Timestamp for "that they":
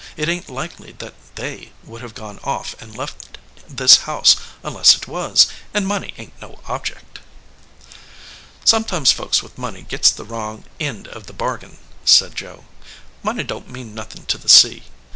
0.93-1.73